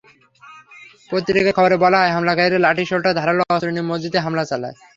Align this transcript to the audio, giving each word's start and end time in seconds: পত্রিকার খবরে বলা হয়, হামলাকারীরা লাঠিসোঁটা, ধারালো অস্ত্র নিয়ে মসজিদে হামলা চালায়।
পত্রিকার 1.09 1.55
খবরে 1.57 1.75
বলা 1.83 1.97
হয়, 2.01 2.13
হামলাকারীরা 2.15 2.63
লাঠিসোঁটা, 2.65 3.09
ধারালো 3.19 3.41
অস্ত্র 3.45 3.73
নিয়ে 3.73 3.89
মসজিদে 3.89 4.19
হামলা 4.25 4.43
চালায়। 4.51 4.75